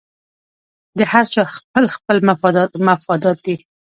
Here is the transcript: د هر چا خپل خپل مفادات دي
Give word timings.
د 0.97 0.99
هر 1.11 1.25
چا 1.33 1.43
خپل 1.55 1.83
خپل 1.95 2.17
مفادات 2.89 3.37
دي 3.45 3.55